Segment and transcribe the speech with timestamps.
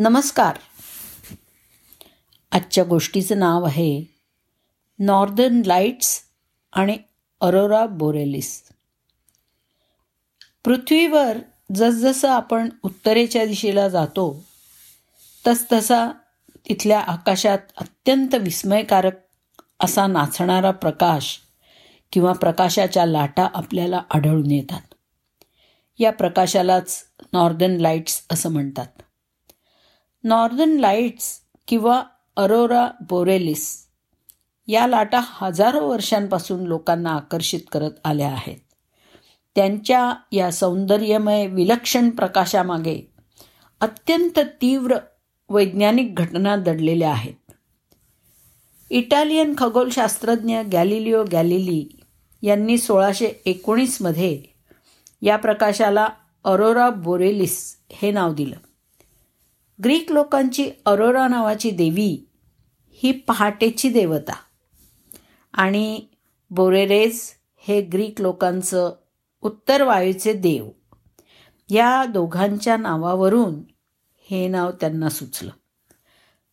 [0.00, 0.58] नमस्कार.
[2.52, 4.04] आजच्या गोष्टीचं नाव आहे
[4.98, 6.22] नॉर्दर्न लाईट्स
[6.72, 6.98] आणि
[7.40, 8.62] अरोरा बोरेलिस.
[10.64, 11.38] पृथ्वीवर
[11.74, 14.44] जसजसं आपण उत्तरेच्या दिशेला जातो
[15.46, 16.08] तसतसा
[16.68, 19.14] तिथल्या आकाशात अत्यंत विस्मयकारक
[19.80, 21.40] असा नाचणारा प्रकाश
[22.12, 24.94] किंवा प्रकाशाच्या लाटा आपल्याला आढळून येतात.
[25.98, 28.86] या प्रकाशालाच नॉर्दर्न लाईट्स असं म्हणतात.
[30.28, 32.02] नॉर्दर्न लाईट्स किंवा
[32.36, 33.86] अरोरा बोरेलिस
[34.66, 38.56] या लाटा हजारो वर्षांपासून लोकांना आकर्षित करत आल्या आहेत.
[39.56, 43.12] त्यांच्या या सौंदर्यमय विलक्षण प्रकाशामागे
[43.80, 44.96] अत्यंत तीव्र
[45.48, 47.52] वैज्ञानिक घटना दडलेल्या आहेत.
[48.90, 52.00] इटालियन खगोलशास्त्रज्ञ गॅलिलिओ गॅलिली
[52.42, 54.42] यांनी सोळाशे एकोणीसमध्ये
[55.22, 56.08] या प्रकाशाला
[56.44, 58.56] अरोरा बोरेलिस हे नाव दिलं.
[59.84, 62.26] ग्रीक लोकांची अरोरा नावाची देवी
[62.90, 64.32] ही पहाटेची देवता.
[65.52, 66.06] आणि
[66.50, 67.20] बोरेरेज
[67.56, 68.92] हे ग्रीक लोकांचं
[69.42, 70.68] उत्तर वायूचे देव.
[71.70, 73.54] या दोघांच्या नावावरून
[74.30, 75.50] हे नाव त्यांना सुचलं.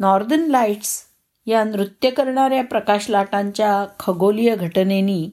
[0.00, 1.02] नॉर्दर्न लाईट्स
[1.46, 5.30] या नृत्य करणाऱ्या प्रकाश लाटांच्या खगोलीय घटनेनी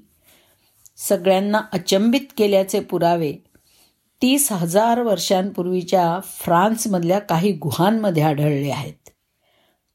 [0.96, 3.34] सगळ्यांना अचंबित केल्याचे पुरावे
[4.24, 9.10] तीस हजार वर्षांपूर्वीच्या फ्रान्समधल्या काही गुहांमध्ये आढळले आहेत.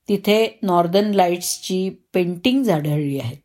[0.09, 3.37] तिथे नॉर्दर्न लाईट्सची पेंटिंग्ज आढळली आहेत.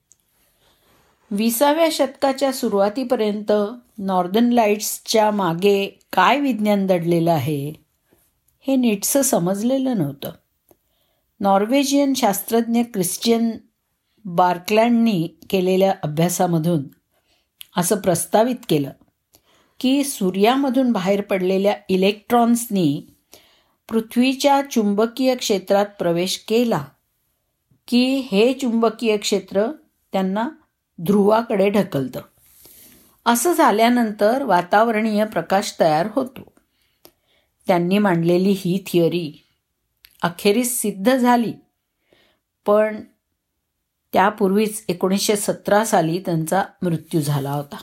[1.31, 3.51] विसाव्या शतकाच्या सुरुवातीपर्यंत
[3.97, 7.73] नॉर्दर्न लाईट्सच्या मागे काय विज्ञान दडलेलं आहे
[8.67, 10.31] हे नीटसं समजलेलं नव्हतं.
[11.39, 13.51] नॉर्वेजियन शास्त्रज्ञ क्रिश्चियन
[14.25, 16.83] बार्कलँडनी केलेल्या अभ्यासामधून
[17.77, 18.89] असं प्रस्तावित केलं.
[19.83, 23.07] की सूर्यामधून बाहेर पडलेल्या इलेक्ट्रॉन्सनी
[23.89, 26.85] पृथ्वीच्या चुंबकीय क्षेत्रात प्रवेश केला
[27.87, 29.65] की हे चुंबकीय क्षेत्र
[30.11, 30.49] त्यांना
[31.01, 32.21] ध्रुवाकडे ढकलतं.
[33.25, 36.53] असं झाल्यानंतर वातावरणीय प्रकाश तयार होतो.
[37.67, 39.45] त्यांनी मांडलेली ही थिअरी
[40.21, 41.53] अखेरीस सिद्ध झाली.
[42.65, 43.01] पण
[44.13, 47.77] त्यापूर्वीच एकोणीसशे सतरा साली त्यांचा मृत्यू झाला होता.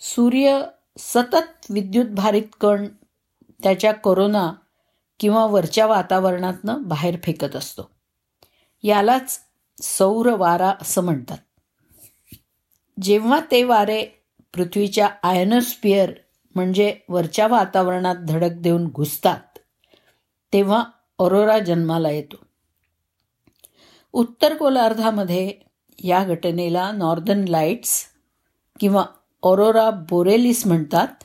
[0.00, 0.62] सूर्य
[0.98, 2.88] सतत विद्युतभारित कण
[3.62, 4.52] त्याच्या कोरोना
[5.20, 7.90] किंवा वरच्या वातावरणातनं बाहेर फेकत असतो.
[8.82, 9.40] यालाच
[9.82, 11.38] सौर वारा असं म्हणतात.
[13.02, 14.04] जेव्हा ते वारे
[14.54, 16.12] पृथ्वीच्या आयनोस्पियर
[16.54, 19.58] म्हणजे वरच्या वातावरणात धडक देऊन घुसतात
[20.52, 20.84] तेव्हा
[21.18, 22.36] अरोरा जन्माला येतो.
[24.12, 25.52] उत्तर गोलार्धामध्ये
[26.04, 28.06] या घटनेला नॉर्दर्न लाईट्स
[28.80, 29.04] किंवा
[29.42, 31.24] ऑरोरा बोरेलिस म्हणतात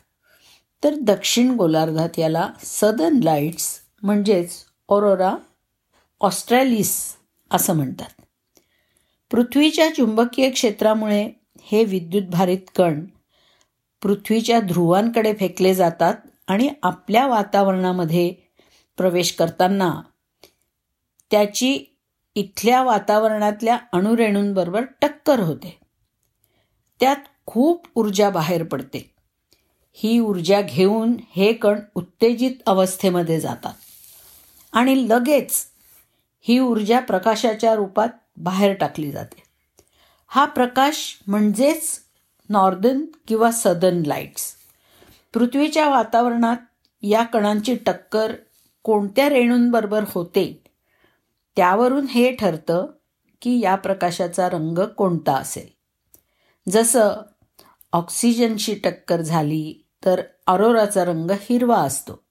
[0.83, 4.53] तर दक्षिण गोलार्धात याला सदर्न लाईट्स म्हणजेच
[4.89, 5.35] ऑरोरा
[6.21, 7.15] ऑस्ट्रॅलिस
[7.51, 8.21] असं म्हणतात.
[9.31, 11.29] पृथ्वीच्या चुंबकीय क्षेत्रामुळे
[11.61, 13.05] हे विद्युतभारित कण
[14.01, 16.13] पृथ्वीच्या ध्रुवांकडे फेकले जातात
[16.47, 18.33] आणि आपल्या वातावरणामध्ये
[18.97, 20.01] प्रवेश करताना
[21.31, 21.97] त्याची
[22.35, 25.79] इथल्या वातावरणातल्या अणुरेणूंबरोबर टक्कर होते.
[26.99, 27.15] त्यात
[27.47, 29.11] खूप ऊर्जा बाहेर पडते.
[29.93, 33.73] ही ऊर्जा घेऊन हे कण उत्तेजित अवस्थेमध्ये जातात.
[34.73, 35.65] आणि लगेच
[36.41, 39.43] ही ऊर्जा प्रकाशाच्या रूपात बाहेर टाकली जाते.
[40.27, 41.99] हा प्रकाश म्हणजेच
[42.49, 44.55] नॉर्दर्न किंवा सदर्न लाईट्स
[45.33, 46.57] पृथ्वीच्या वातावरणात
[47.03, 48.33] या कणांची टक्कर
[48.83, 50.63] कोणत्या रेणूंबरोबर होते
[51.55, 52.85] त्यावरून हे ठरतं
[53.41, 55.67] की या प्रकाशाचा रंग कोणता असेल.
[56.71, 57.11] जसं
[57.97, 62.23] ऑक्सिजनशी टक्कर झाली तर अरोराचा रंग हिरवा असतो.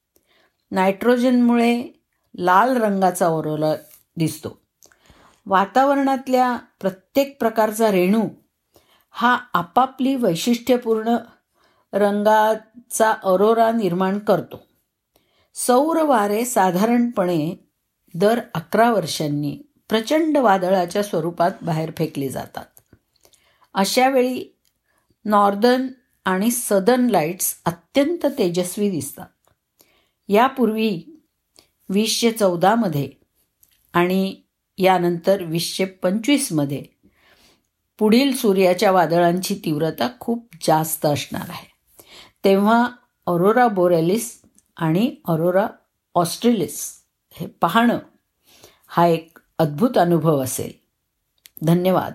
[0.70, 2.04] नायट्रोजनमुळे
[2.38, 3.74] लाल रंगाचा ओरोला
[4.16, 4.60] दिसतो.
[5.46, 8.28] वातावरणातल्या प्रत्येक प्रकारचा रेणू
[9.10, 11.16] हा आपापली वैशिष्ट्यपूर्ण
[11.92, 14.66] रंगाचा अरोरा निर्माण करतो.
[15.54, 17.70] सौर वारे साधारणपणे
[18.14, 22.80] दर अकरा वर्षांनी प्रचंड वादळाच्या स्वरूपात बाहेर फेकले जातात.
[23.74, 24.55] अशावेळी
[25.26, 25.86] नॉर्दर्न
[26.24, 29.26] आणि सदर्न लाईट्स अत्यंत तेजस्वी दिसतात.
[30.28, 31.20] यापूर्वी
[31.88, 33.10] वीसशे चौदामध्ये
[33.92, 34.36] आणि
[34.78, 36.84] यानंतर वीसशे पंचवीसमध्ये
[37.98, 41.70] पुढील सूर्याच्या वादळांची तीव्रता खूप जास्त असणार आहे.
[42.44, 42.84] तेव्हा
[43.26, 44.42] अरोरा बोरेलिस
[44.76, 45.66] आणि अरोरा
[46.14, 46.92] ऑस्ट्रेलिस
[47.32, 47.98] हे पाहणं
[48.88, 50.72] हा एक अद्भुत अनुभव असेल.
[51.62, 52.12] धन्यवाद.